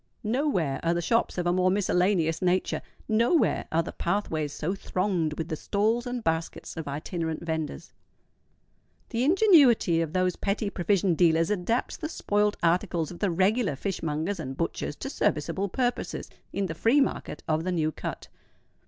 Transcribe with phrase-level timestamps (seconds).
[0.23, 5.37] Nowhere are the shops of a more miscellaneous nature: nowhere are the pathways so thronged
[5.37, 7.93] with the stalls and baskets of itinerant venders.
[9.09, 14.39] The ingenuity of those petty provision dealers adapts the spoilt articles of the regular fishmongers
[14.39, 18.27] and butchers to serviceable purposes in the free market of the New Cut.